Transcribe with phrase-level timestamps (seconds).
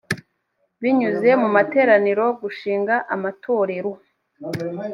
[0.81, 3.91] binyuze mu materaniro gushinga amatorero